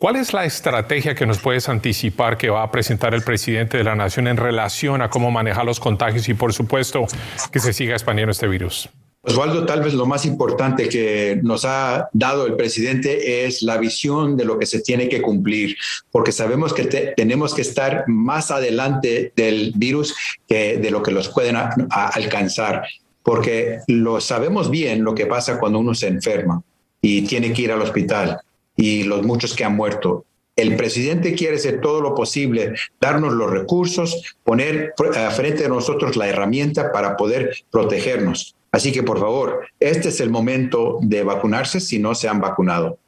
¿Cuál 0.01 0.15
es 0.15 0.31
la 0.31 0.45
estrategia 0.45 1.13
que 1.13 1.25
nos 1.25 1.39
puedes 1.39 1.67
anticipar 1.67 2.37
que 2.37 2.49
va 2.49 2.63
a 2.63 2.71
presentar 2.71 3.13
el 3.13 3.21
presidente 3.21 3.77
de 3.77 3.83
la 3.83 3.95
Nación 3.95 4.27
en 4.27 4.37
relación 4.37 5.01
a 5.01 5.09
cómo 5.09 5.29
manejar 5.29 5.65
los 5.65 5.81
contagios 5.81 6.29
y, 6.29 6.33
por 6.33 6.53
supuesto, 6.53 7.05
que 7.51 7.59
se 7.59 7.73
siga 7.73 7.95
expandiendo 7.95 8.31
este 8.31 8.47
virus? 8.47 8.87
Osvaldo, 9.23 9.65
tal 9.65 9.81
vez 9.81 9.93
lo 9.93 10.05
más 10.05 10.25
importante 10.25 10.87
que 10.87 11.41
nos 11.43 11.65
ha 11.65 12.07
dado 12.13 12.47
el 12.47 12.55
presidente 12.55 13.45
es 13.45 13.61
la 13.61 13.77
visión 13.77 14.37
de 14.37 14.45
lo 14.45 14.57
que 14.57 14.65
se 14.65 14.79
tiene 14.79 15.09
que 15.09 15.21
cumplir, 15.21 15.75
porque 16.11 16.31
sabemos 16.31 16.73
que 16.73 16.85
tenemos 17.17 17.53
que 17.53 17.63
estar 17.63 18.05
más 18.07 18.51
adelante 18.51 19.33
del 19.35 19.73
virus 19.75 20.15
que 20.47 20.77
de 20.77 20.91
lo 20.91 21.03
que 21.03 21.11
los 21.11 21.27
pueden 21.27 21.57
alcanzar, 21.89 22.87
porque 23.21 23.79
lo 23.87 24.21
sabemos 24.21 24.71
bien 24.71 25.03
lo 25.03 25.13
que 25.13 25.25
pasa 25.25 25.59
cuando 25.59 25.79
uno 25.79 25.93
se 25.93 26.07
enferma 26.07 26.63
y 27.01 27.23
tiene 27.23 27.51
que 27.51 27.63
ir 27.63 27.73
al 27.73 27.81
hospital 27.81 28.39
y 28.79 29.03
los 29.03 29.23
muchos 29.23 29.53
que 29.55 29.65
han 29.65 29.75
muerto. 29.75 30.25
El 30.55 30.77
presidente 30.77 31.35
quiere 31.35 31.57
hacer 31.57 31.81
todo 31.81 31.99
lo 31.99 32.15
posible, 32.15 32.75
darnos 32.99 33.33
los 33.33 33.51
recursos, 33.51 34.35
poner 34.43 34.93
frente 35.35 35.65
a 35.65 35.69
nosotros 35.69 36.15
la 36.15 36.27
herramienta 36.27 36.91
para 36.91 37.17
poder 37.17 37.55
protegernos. 37.69 38.55
Así 38.71 38.91
que 38.91 39.03
por 39.03 39.19
favor, 39.19 39.67
este 39.79 40.09
es 40.09 40.19
el 40.21 40.29
momento 40.29 40.99
de 41.01 41.23
vacunarse 41.23 41.79
si 41.79 41.99
no 41.99 42.13
se 42.15 42.29
han 42.29 42.39
vacunado. 42.39 42.99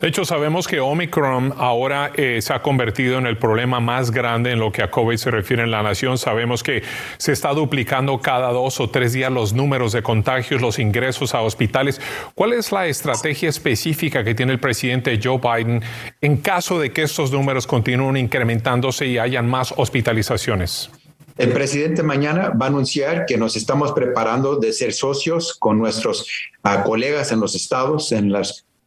De 0.00 0.08
hecho, 0.08 0.24
sabemos 0.24 0.66
que 0.66 0.80
Omicron 0.80 1.54
ahora 1.56 2.10
eh, 2.16 2.40
se 2.42 2.52
ha 2.52 2.62
convertido 2.62 3.18
en 3.18 3.26
el 3.26 3.36
problema 3.36 3.80
más 3.80 4.10
grande 4.10 4.52
en 4.52 4.58
lo 4.58 4.72
que 4.72 4.82
a 4.82 4.90
COVID 4.90 5.16
se 5.16 5.30
refiere 5.30 5.62
en 5.62 5.70
la 5.70 5.82
nación. 5.82 6.18
Sabemos 6.18 6.62
que 6.62 6.82
se 7.18 7.32
está 7.32 7.52
duplicando 7.52 8.18
cada 8.20 8.50
dos 8.50 8.80
o 8.80 8.90
tres 8.90 9.12
días 9.12 9.30
los 9.30 9.52
números 9.52 9.92
de 9.92 10.02
contagios, 10.02 10.60
los 10.60 10.78
ingresos 10.78 11.34
a 11.34 11.42
hospitales. 11.42 12.00
¿Cuál 12.34 12.52
es 12.54 12.72
la 12.72 12.86
estrategia 12.86 13.48
específica 13.48 14.24
que 14.24 14.34
tiene 14.34 14.52
el 14.52 14.60
presidente 14.60 15.18
Joe 15.22 15.38
Biden 15.38 15.82
en 16.20 16.36
caso 16.38 16.78
de 16.80 16.92
que 16.92 17.02
estos 17.02 17.30
números 17.30 17.66
continúen 17.66 18.16
incrementándose 18.16 19.06
y 19.06 19.18
hayan 19.18 19.48
más 19.48 19.74
hospitalizaciones? 19.76 20.90
El 21.40 21.54
presidente 21.54 22.02
mañana 22.02 22.50
va 22.50 22.66
a 22.66 22.68
anunciar 22.68 23.24
que 23.24 23.38
nos 23.38 23.56
estamos 23.56 23.92
preparando 23.92 24.56
de 24.56 24.74
ser 24.74 24.92
socios 24.92 25.56
con 25.58 25.78
nuestros 25.78 26.26
uh, 26.64 26.84
colegas 26.84 27.32
en 27.32 27.40
los 27.40 27.54
estados, 27.54 28.12
en 28.12 28.30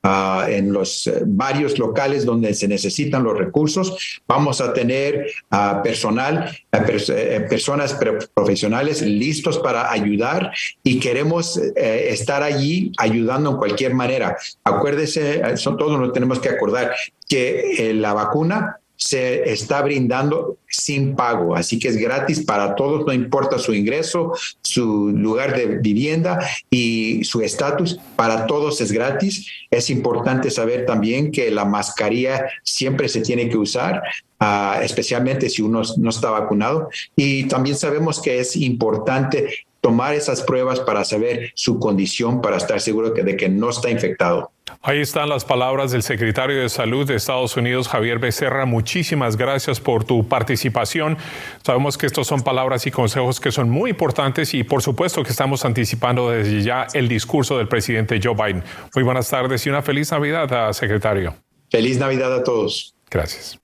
ah, 0.04 0.48
los 0.62 1.08
eh, 1.08 1.24
varios 1.26 1.80
locales 1.80 2.26
donde 2.26 2.54
se 2.54 2.68
necesitan 2.68 3.24
los 3.24 3.36
recursos. 3.36 4.22
Vamos 4.28 4.62
a 4.62 4.72
tener 4.72 5.32
ah, 5.50 5.82
personal, 5.84 6.56
eh, 6.72 7.46
personas 7.50 7.98
profesionales 8.36 9.02
listos 9.02 9.58
para 9.58 9.92
ayudar 9.92 10.52
y 10.84 11.00
queremos 11.00 11.58
estar 11.58 12.44
allí 12.44 12.92
ayudando 13.00 13.50
en 13.50 13.58
cualquier 13.58 13.96
manera. 13.96 14.38
Acuérdese, 14.64 15.58
son 15.58 15.76
todos 15.76 16.00
nos 16.00 16.14
tenemos 16.14 16.38
que 16.38 16.50
acordar 16.50 16.94
que 17.28 17.92
la 17.96 18.14
vacuna 18.14 18.78
se 19.04 19.52
está 19.52 19.82
brindando 19.82 20.58
sin 20.70 21.14
pago, 21.14 21.56
así 21.56 21.78
que 21.78 21.90
es 21.90 21.98
gratis 21.98 22.46
para 22.46 22.74
todos, 22.74 23.06
no 23.06 23.12
importa 23.12 23.60
su 23.60 23.74
ingreso, 23.74 24.32
su 24.62 25.10
lugar 25.10 25.58
de 25.58 25.78
vivienda 25.80 26.40
y 26.70 27.22
su 27.26 27.42
estatus, 27.42 28.00
para 28.16 28.48
todos 28.48 28.80
es 28.80 28.94
gratis. 28.94 29.46
Es 29.70 29.90
importante 29.90 30.50
saber 30.50 30.86
también 30.86 31.32
que 31.32 31.52
la 31.52 31.66
mascarilla 31.66 32.46
siempre 32.64 33.10
se 33.10 33.20
tiene 33.20 33.50
que 33.50 33.58
usar, 33.58 34.02
ah, 34.40 34.80
especialmente 34.82 35.50
si 35.50 35.62
uno 35.62 35.82
no 35.98 36.10
está 36.10 36.30
vacunado. 36.30 36.88
Y 37.16 37.44
también 37.50 37.76
sabemos 37.76 38.22
que 38.22 38.40
es 38.40 38.56
importante 38.56 39.66
tomar 39.82 40.16
esas 40.16 40.42
pruebas 40.44 40.80
para 40.80 41.04
saber 41.04 41.52
su 41.56 41.78
condición, 41.78 42.42
para 42.42 42.56
estar 42.56 42.80
seguro 42.80 43.10
de 43.10 43.36
que 43.36 43.50
no 43.50 43.70
está 43.70 43.90
infectado. 43.90 44.54
Ahí 44.86 45.00
están 45.00 45.30
las 45.30 45.46
palabras 45.46 45.92
del 45.92 46.04
secretario 46.04 46.62
de 46.62 46.68
Salud 46.68 47.08
de 47.08 47.16
Estados 47.16 47.56
Unidos, 47.56 47.88
Javier 47.88 48.20
Becerra. 48.20 48.66
Muchísimas 48.66 49.38
gracias 49.38 49.80
por 49.80 50.04
tu 50.04 50.28
participación. 50.28 51.18
Sabemos 51.64 51.98
que 51.98 52.06
estos 52.06 52.28
son 52.28 52.42
palabras 52.42 52.86
y 52.86 52.92
consejos 52.92 53.40
que 53.40 53.54
son 53.54 53.70
muy 53.70 53.92
importantes 53.92 54.54
y 54.54 54.66
por 54.66 54.82
supuesto 54.82 55.24
que 55.24 55.30
estamos 55.30 55.64
anticipando 55.64 56.32
desde 56.32 56.64
ya 56.64 56.88
el 56.94 57.08
discurso 57.08 57.58
del 57.58 57.70
presidente 57.70 58.20
Joe 58.22 58.36
Biden. 58.36 58.62
Muy 58.94 59.06
buenas 59.06 59.30
tardes 59.30 59.66
y 59.66 59.70
una 59.70 59.82
feliz 59.82 60.12
Navidad, 60.12 60.74
secretario. 60.74 61.34
Feliz 61.72 61.98
Navidad 61.98 62.34
a 62.36 62.44
todos. 62.44 62.94
Gracias. 63.10 63.63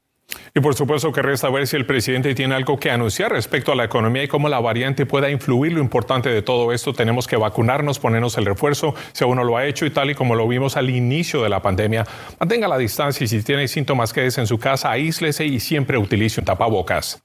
Y 0.55 0.59
por 0.59 0.75
supuesto 0.75 1.11
que 1.11 1.21
resta 1.21 1.49
ver 1.49 1.67
si 1.67 1.75
el 1.75 1.85
presidente 1.85 2.33
tiene 2.35 2.55
algo 2.55 2.79
que 2.79 2.91
anunciar 2.91 3.31
respecto 3.31 3.71
a 3.71 3.75
la 3.75 3.85
economía 3.85 4.23
y 4.23 4.27
cómo 4.27 4.49
la 4.49 4.59
variante 4.59 5.05
pueda 5.05 5.29
influir. 5.29 5.73
Lo 5.73 5.81
importante 5.81 6.29
de 6.29 6.41
todo 6.41 6.73
esto, 6.73 6.93
tenemos 6.93 7.27
que 7.27 7.35
vacunarnos, 7.37 7.99
ponernos 7.99 8.37
el 8.37 8.45
refuerzo, 8.45 8.95
si 9.11 9.23
aún 9.23 9.37
no 9.37 9.43
lo 9.43 9.57
ha 9.57 9.65
hecho 9.65 9.85
y 9.85 9.91
tal 9.91 10.09
y 10.09 10.15
como 10.15 10.35
lo 10.35 10.47
vimos 10.47 10.77
al 10.77 10.89
inicio 10.89 11.43
de 11.43 11.49
la 11.49 11.61
pandemia. 11.61 12.05
Mantenga 12.39 12.67
la 12.67 12.77
distancia 12.77 13.23
y 13.23 13.27
si 13.27 13.41
tiene 13.43 13.67
síntomas, 13.67 14.13
quédese 14.13 14.41
en 14.41 14.47
su 14.47 14.57
casa, 14.57 14.91
aíslese 14.91 15.45
y 15.45 15.59
siempre 15.59 15.97
utilice 15.97 16.41
un 16.41 16.45
tapabocas. 16.45 17.23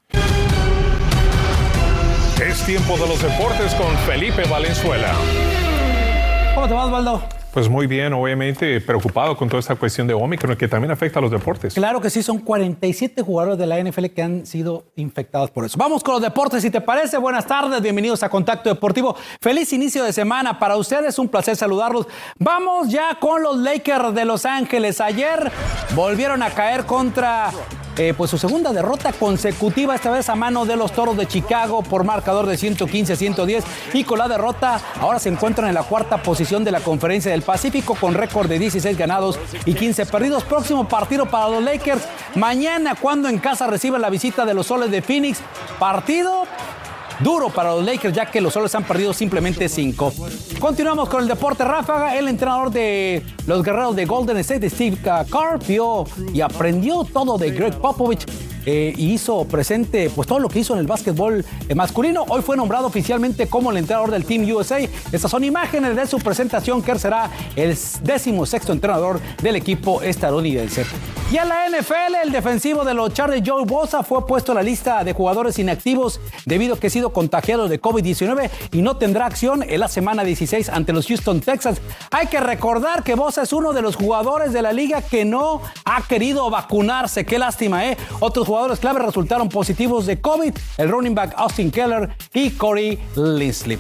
Es 2.43 2.67
tiempo 2.67 2.95
de 2.95 3.07
los 3.07 3.23
deportes 3.23 3.75
con 3.75 3.97
Felipe 3.99 4.43
Valenzuela. 4.49 5.15
¿Cómo 6.55 6.69
te 6.69 6.75
va, 6.75 6.87
Osvaldo? 6.87 7.44
Pues 7.55 7.69
muy 7.69 7.87
bien, 7.87 8.13
obviamente 8.13 8.81
preocupado 8.81 9.37
con 9.37 9.49
toda 9.49 9.61
esta 9.61 9.77
cuestión 9.77 10.09
de 10.09 10.13
Omicron 10.13 10.57
que 10.57 10.67
también 10.67 10.91
afecta 10.91 11.21
a 11.21 11.23
los 11.23 11.31
deportes. 11.31 11.75
Claro 11.75 12.01
que 12.01 12.11
sí, 12.11 12.21
son 12.21 12.39
47 12.39 13.23
jugadores 13.23 13.57
de 13.57 13.67
la 13.69 13.81
NFL 13.81 14.07
que 14.07 14.23
han 14.23 14.45
sido 14.45 14.87
infectados 14.97 15.53
por 15.53 15.65
eso. 15.65 15.79
Vamos 15.79 16.03
con 16.03 16.15
los 16.15 16.23
deportes, 16.23 16.63
si 16.63 16.71
te 16.71 16.81
parece. 16.81 17.17
Buenas 17.17 17.47
tardes, 17.47 17.81
bienvenidos 17.81 18.25
a 18.25 18.29
Contacto 18.29 18.71
Deportivo. 18.71 19.15
Feliz 19.41 19.73
inicio 19.73 20.03
de 20.03 20.13
semana 20.13 20.59
para 20.59 20.77
ustedes, 20.77 21.17
un 21.21 21.29
placer 21.29 21.55
saludarlos. 21.55 22.09
Vamos 22.41 22.89
ya 22.89 23.21
con 23.21 23.41
los 23.41 23.57
Lakers 23.59 24.17
de 24.17 24.25
Los 24.25 24.47
Ángeles. 24.47 25.01
Ayer 25.01 25.53
volvieron 25.95 26.43
a 26.43 26.51
caer 26.51 26.87
contra 26.87 27.53
eh, 27.97 28.13
pues 28.17 28.29
su 28.29 28.39
segunda 28.39 28.73
derrota 28.73 29.13
consecutiva, 29.13 29.95
esta 29.95 30.11
vez 30.11 30.29
a 30.29 30.35
mano 30.35 30.67
de 30.67 30.75
los 30.75 30.91
Toros 30.91 31.17
de 31.17 31.29
Chicago 31.29 31.81
por 31.83 32.03
marcador 32.03 32.45
de 32.47 32.57
115-110 32.57 33.63
y 33.93 34.03
con 34.03 34.19
la 34.19 34.27
derrota 34.27 34.81
ahora 35.01 35.21
se 35.21 35.29
encuentran 35.29 35.69
en 35.69 35.75
la 35.75 35.85
cuarta 35.85 36.21
posición 36.21 36.65
de 36.65 36.73
la 36.73 36.81
conferencia 36.81 37.31
del 37.31 37.43
Pacífico 37.45 37.95
con 37.95 38.15
récord 38.15 38.49
de 38.49 38.59
16 38.59 38.97
ganados 38.97 39.39
y 39.65 39.75
15 39.75 40.07
perdidos. 40.07 40.45
Próximo 40.45 40.89
partido 40.89 41.27
para 41.27 41.49
los 41.49 41.63
Lakers 41.63 42.03
mañana 42.35 42.95
cuando 42.95 43.29
en 43.29 43.39
casa 43.39 43.67
reciben 43.67 44.01
la 44.01 44.11
visita 44.11 44.45
de 44.45 44.55
los 44.55 44.67
Soles 44.67 44.91
de 44.91 45.03
Phoenix. 45.03 45.41
Partido 45.79 46.47
duro 47.21 47.49
para 47.51 47.71
los 47.75 47.85
Lakers, 47.85 48.15
ya 48.15 48.27
que 48.27 48.41
los 48.41 48.53
soles 48.53 48.75
han 48.75 48.85
perdido 48.85 49.13
simplemente 49.13 49.69
cinco. 49.69 50.13
Continuamos 50.59 51.09
con 51.09 51.23
el 51.23 51.29
deporte 51.29 51.65
ráfaga. 51.65 52.17
El 52.17 52.29
entrenador 52.29 52.71
de 52.71 53.23
los 53.47 53.63
guerreros 53.63 53.97
de 53.97 54.05
Golden 54.05 54.37
State, 54.39 54.69
Steve 54.71 54.99
Carr, 55.03 55.59
vio 55.67 56.05
y 56.33 56.41
aprendió 56.41 57.05
todo 57.05 57.39
de 57.39 57.51
Greg 57.51 57.75
Popovich 57.79 58.27
eh, 58.67 58.93
y 58.97 59.13
hizo 59.13 59.45
presente 59.47 60.11
pues 60.15 60.27
todo 60.27 60.39
lo 60.39 60.49
que 60.49 60.61
hizo 60.61 60.75
en 60.75 60.81
el 60.81 60.87
básquetbol 60.87 61.45
eh, 61.69 61.75
masculino. 61.75 62.25
Hoy 62.29 62.43
fue 62.43 62.57
nombrado 62.57 62.87
oficialmente 62.87 63.47
como 63.47 63.71
el 63.71 63.79
entrenador 63.79 64.11
del 64.11 64.25
Team 64.25 64.51
USA. 64.51 64.79
Estas 65.13 65.31
son 65.31 65.45
imágenes 65.45 65.97
de 65.97 66.07
su 66.07 66.19
presentación. 66.19 66.83
Kerr 66.83 66.99
será 66.99 67.31
el 67.57 67.77
décimo 68.03 68.47
sexto 68.47 68.73
entrenador 68.73 69.21
del 69.43 69.57
equipo 69.57 70.03
estadounidense. 70.03 70.85
Y 71.33 71.39
en 71.39 71.49
la 71.49 71.69
NFL, 71.69 72.15
el 72.23 72.33
defensivo 72.33 72.85
de 72.85 72.95
los 72.95 73.13
Chargers, 73.13 73.43
Joe 73.45 73.65
Bosa, 73.65 74.03
fue 74.03 74.27
puesto 74.27 74.53
en 74.53 74.57
la 74.57 74.63
lista 74.63 75.03
de 75.03 75.15
jugadores 75.15 75.59
inactivos 75.59 76.21
debido 76.45 76.75
a 76.75 76.79
que 76.79 76.89
ha 76.89 76.91
sido 76.91 77.13
contagiado 77.13 77.67
de 77.67 77.81
COVID-19 77.81 78.51
y 78.73 78.83
no 78.83 78.99
tendrá 78.99 79.27
acción 79.27 79.63
en 79.63 79.81
la 79.81 79.89
semana 79.89 80.23
16 80.23 80.69
ante 80.69 80.93
los 80.93 81.07
Houston 81.07 81.41
Texans. 81.41 81.81
Hay 82.11 82.27
que 82.27 82.41
recordar 82.41 83.03
que 83.03 83.15
Bosa 83.15 83.43
es 83.43 83.53
uno 83.53 83.73
de 83.73 83.83
los 83.83 83.97
jugadores 83.97 84.53
de 84.53 84.63
la 84.63 84.73
liga 84.73 85.03
que 85.03 85.25
no 85.25 85.63
ha 85.85 86.03
querido 86.07 86.51
vacunarse. 86.51 87.25
Qué 87.25 87.39
lástima, 87.39 87.87
¿eh? 87.87 87.97
Otros 88.21 88.47
jugadores 88.47 88.79
clave 88.79 89.01
resultaron 89.01 89.49
positivos 89.49 90.07
de 90.07 90.21
COVID, 90.21 90.55
el 90.77 90.89
running 90.89 91.15
back 91.15 91.35
Austin 91.37 91.71
Keller 91.71 92.15
y 92.35 92.51
Corey 92.51 93.01
Linsley. 93.17 93.79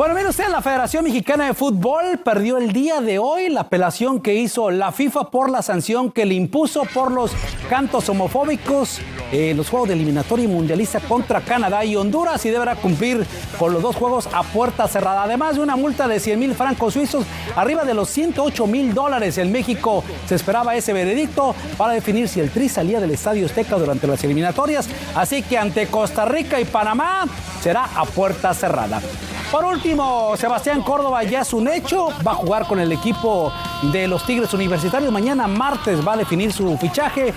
Bueno, 0.00 0.14
mire 0.14 0.30
usted, 0.30 0.48
la 0.48 0.62
Federación 0.62 1.04
Mexicana 1.04 1.44
de 1.44 1.52
Fútbol 1.52 2.20
perdió 2.24 2.56
el 2.56 2.72
día 2.72 3.02
de 3.02 3.18
hoy 3.18 3.50
la 3.50 3.60
apelación 3.60 4.18
que 4.18 4.32
hizo 4.32 4.70
la 4.70 4.92
FIFA 4.92 5.30
por 5.30 5.50
la 5.50 5.60
sanción 5.60 6.10
que 6.10 6.24
le 6.24 6.32
impuso 6.32 6.84
por 6.94 7.12
los 7.12 7.32
cantos 7.68 8.08
homofóbicos 8.08 8.98
en 9.30 9.58
los 9.58 9.68
Juegos 9.68 9.90
de 9.90 9.96
Eliminatoria 9.96 10.48
Mundialista 10.48 11.00
contra 11.00 11.42
Canadá 11.42 11.84
y 11.84 11.96
Honduras 11.96 12.42
y 12.46 12.48
deberá 12.48 12.76
cumplir 12.76 13.26
con 13.58 13.74
los 13.74 13.82
dos 13.82 13.94
juegos 13.94 14.26
a 14.32 14.42
puerta 14.42 14.88
cerrada. 14.88 15.24
Además 15.24 15.56
de 15.56 15.60
una 15.60 15.76
multa 15.76 16.08
de 16.08 16.18
100 16.18 16.38
mil 16.40 16.54
francos 16.54 16.94
suizos, 16.94 17.26
arriba 17.54 17.84
de 17.84 17.92
los 17.92 18.08
108 18.08 18.66
mil 18.66 18.94
dólares. 18.94 19.36
En 19.36 19.52
México 19.52 20.02
se 20.26 20.34
esperaba 20.34 20.74
ese 20.76 20.94
veredicto 20.94 21.54
para 21.76 21.92
definir 21.92 22.26
si 22.26 22.40
el 22.40 22.50
Tri 22.50 22.70
salía 22.70 23.00
del 23.00 23.10
Estadio 23.10 23.44
Azteca 23.44 23.76
durante 23.76 24.06
las 24.06 24.24
eliminatorias. 24.24 24.88
Así 25.14 25.42
que 25.42 25.58
ante 25.58 25.88
Costa 25.88 26.24
Rica 26.24 26.58
y 26.58 26.64
Panamá 26.64 27.26
será 27.60 27.84
a 27.94 28.06
puerta 28.06 28.54
cerrada. 28.54 29.02
Por 29.50 29.64
último, 29.64 30.36
Sebastián 30.36 30.80
Córdoba 30.82 31.24
ya 31.24 31.40
es 31.40 31.52
un 31.52 31.66
hecho. 31.66 32.10
Va 32.24 32.32
a 32.32 32.34
jugar 32.36 32.68
con 32.68 32.78
el 32.78 32.92
equipo 32.92 33.52
de 33.92 34.06
los 34.06 34.24
Tigres 34.24 34.54
Universitarios. 34.54 35.10
Mañana 35.10 35.48
martes 35.48 36.06
va 36.06 36.12
a 36.12 36.16
definir 36.16 36.52
su 36.52 36.78
fichaje. 36.78 37.34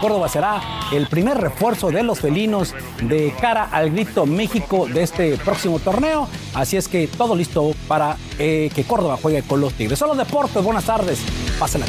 Córdoba 0.00 0.28
será 0.28 0.60
el 0.92 1.06
primer 1.06 1.38
refuerzo 1.38 1.92
de 1.92 2.02
los 2.02 2.18
felinos 2.18 2.74
de 3.00 3.32
cara 3.40 3.68
al 3.70 3.90
Grito 3.90 4.26
México 4.26 4.86
de 4.86 5.04
este 5.04 5.36
próximo 5.38 5.78
torneo. 5.78 6.28
Así 6.52 6.76
es 6.76 6.88
que 6.88 7.06
todo 7.06 7.36
listo 7.36 7.70
para 7.86 8.16
eh, 8.40 8.68
que 8.74 8.82
Córdoba 8.82 9.16
juegue 9.22 9.42
con 9.42 9.60
los 9.60 9.72
Tigres. 9.74 10.00
Son 10.00 10.08
los 10.08 10.18
deportes. 10.18 10.64
Buenas 10.64 10.84
tardes. 10.84 11.20
Pásenla. 11.60 11.86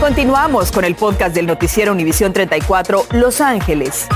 Continuamos 0.00 0.70
con 0.70 0.84
el 0.84 0.94
podcast 0.94 1.34
del 1.34 1.46
noticiero 1.46 1.90
Univisión 1.90 2.32
34 2.32 3.06
Los 3.10 3.40
Ángeles. 3.40 4.06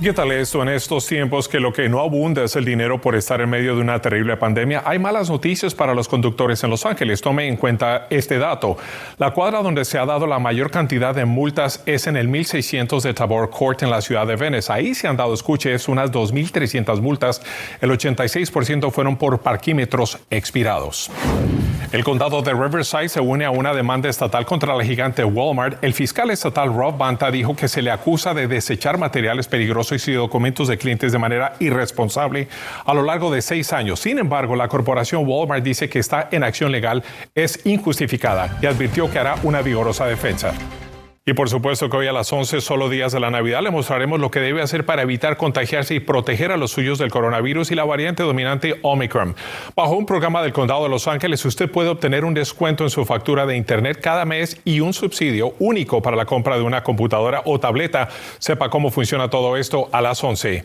¿Qué 0.00 0.12
tal 0.12 0.30
esto 0.30 0.62
en 0.62 0.68
estos 0.68 1.08
tiempos 1.08 1.48
que 1.48 1.58
lo 1.58 1.72
que 1.72 1.88
no 1.88 1.98
abunda 1.98 2.44
es 2.44 2.54
el 2.54 2.64
dinero 2.64 3.00
por 3.00 3.16
estar 3.16 3.40
en 3.40 3.50
medio 3.50 3.74
de 3.74 3.80
una 3.80 4.00
terrible 4.00 4.36
pandemia? 4.36 4.84
Hay 4.86 5.00
malas 5.00 5.28
noticias 5.28 5.74
para 5.74 5.92
los 5.92 6.06
conductores 6.06 6.62
en 6.62 6.70
Los 6.70 6.86
Ángeles. 6.86 7.20
Tome 7.20 7.48
en 7.48 7.56
cuenta 7.56 8.06
este 8.08 8.38
dato. 8.38 8.76
La 9.18 9.32
cuadra 9.32 9.60
donde 9.60 9.84
se 9.84 9.98
ha 9.98 10.06
dado 10.06 10.28
la 10.28 10.38
mayor 10.38 10.70
cantidad 10.70 11.16
de 11.16 11.24
multas 11.24 11.82
es 11.84 12.06
en 12.06 12.16
el 12.16 12.28
1600 12.28 13.02
de 13.02 13.12
Tabor 13.12 13.50
Court 13.50 13.82
en 13.82 13.90
la 13.90 14.00
ciudad 14.00 14.24
de 14.24 14.36
Venice. 14.36 14.72
Ahí 14.72 14.94
se 14.94 15.08
han 15.08 15.16
dado, 15.16 15.34
escuche, 15.34 15.74
es 15.74 15.88
unas 15.88 16.12
2.300 16.12 17.00
multas. 17.00 17.42
El 17.80 17.90
86% 17.90 18.92
fueron 18.92 19.16
por 19.16 19.40
parquímetros 19.40 20.20
expirados. 20.30 21.10
El 21.90 22.04
condado 22.04 22.42
de 22.42 22.52
Riverside 22.52 23.08
se 23.08 23.20
une 23.20 23.46
a 23.46 23.50
una 23.50 23.72
demanda 23.74 24.08
estatal 24.08 24.44
contra 24.46 24.76
la 24.76 24.84
gigante 24.84 25.24
Walmart. 25.24 25.82
El 25.82 25.94
fiscal 25.94 26.30
estatal 26.30 26.72
Rob 26.72 26.98
Banta 26.98 27.30
dijo 27.30 27.56
que 27.56 27.66
se 27.66 27.82
le 27.82 27.90
acusa 27.90 28.34
de 28.34 28.46
desechar 28.46 28.98
materiales 28.98 29.48
peligrosos 29.48 29.87
y 29.92 30.12
documentos 30.12 30.68
de 30.68 30.78
clientes 30.78 31.12
de 31.12 31.18
manera 31.18 31.54
irresponsable 31.60 32.48
a 32.84 32.94
lo 32.94 33.02
largo 33.02 33.30
de 33.30 33.42
seis 33.42 33.72
años. 33.72 34.00
Sin 34.00 34.18
embargo, 34.18 34.54
la 34.54 34.68
corporación 34.68 35.26
Walmart 35.26 35.64
dice 35.64 35.88
que 35.88 35.98
esta 35.98 36.28
en 36.30 36.44
acción 36.44 36.70
legal 36.70 37.02
es 37.34 37.64
injustificada 37.64 38.58
y 38.60 38.66
advirtió 38.66 39.10
que 39.10 39.18
hará 39.18 39.36
una 39.42 39.62
vigorosa 39.62 40.06
defensa. 40.06 40.52
Y 41.28 41.34
por 41.34 41.50
supuesto 41.50 41.90
que 41.90 41.96
hoy 41.98 42.06
a 42.06 42.12
las 42.14 42.32
11, 42.32 42.62
solo 42.62 42.88
días 42.88 43.12
de 43.12 43.20
la 43.20 43.30
Navidad, 43.30 43.60
le 43.60 43.70
mostraremos 43.70 44.18
lo 44.18 44.30
que 44.30 44.40
debe 44.40 44.62
hacer 44.62 44.86
para 44.86 45.02
evitar 45.02 45.36
contagiarse 45.36 45.94
y 45.94 46.00
proteger 46.00 46.52
a 46.52 46.56
los 46.56 46.70
suyos 46.70 46.98
del 46.98 47.10
coronavirus 47.10 47.70
y 47.70 47.74
la 47.74 47.84
variante 47.84 48.22
dominante 48.22 48.78
Omicron. 48.80 49.36
Bajo 49.76 49.94
un 49.94 50.06
programa 50.06 50.40
del 50.40 50.54
Condado 50.54 50.84
de 50.84 50.88
Los 50.88 51.06
Ángeles, 51.06 51.44
usted 51.44 51.70
puede 51.70 51.90
obtener 51.90 52.24
un 52.24 52.32
descuento 52.32 52.82
en 52.82 52.88
su 52.88 53.04
factura 53.04 53.44
de 53.44 53.58
Internet 53.58 54.00
cada 54.00 54.24
mes 54.24 54.58
y 54.64 54.80
un 54.80 54.94
subsidio 54.94 55.52
único 55.58 56.00
para 56.00 56.16
la 56.16 56.24
compra 56.24 56.56
de 56.56 56.62
una 56.62 56.82
computadora 56.82 57.42
o 57.44 57.60
tableta. 57.60 58.08
Sepa 58.38 58.70
cómo 58.70 58.90
funciona 58.90 59.28
todo 59.28 59.58
esto 59.58 59.90
a 59.92 60.00
las 60.00 60.24
11. 60.24 60.64